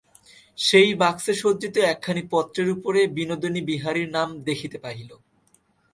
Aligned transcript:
সেই 0.57 0.89
বাক্সে 0.93 1.33
সজ্জিত 1.33 1.75
একখানি 1.91 2.23
পত্রের 2.31 2.67
উপরে 2.69 3.01
বিনোদিনী 3.17 3.61
বিহারীর 3.69 4.09
নাম 4.09 4.29
দেখিতে 4.47 4.77
পাইল। 4.77 5.09